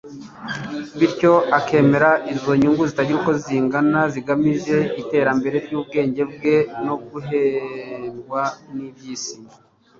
bityo 0.99 1.33
akemera 1.57 2.11
izo 2.33 2.51
nyungu 2.61 2.83
zitagira 2.89 3.17
uko 3.19 3.31
zingana 3.43 3.99
zigamije 4.13 4.77
iterambere 5.01 5.57
ry'ubwenge 5.65 6.21
bwe 6.31 6.55
no 6.85 6.95
guhendwa 7.09 8.41
n'iby'isi 8.75 9.35